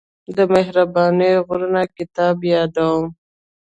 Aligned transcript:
د 0.35 0.37
مهربانه 0.53 1.29
غرونه 1.45 1.81
کتاب 1.97 2.37
يادوم. 2.53 3.03